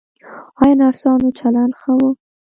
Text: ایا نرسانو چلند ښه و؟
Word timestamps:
ایا 0.61 0.73
نرسانو 0.79 1.27
چلند 1.39 1.73
ښه 1.79 1.91
و؟ 1.97 1.99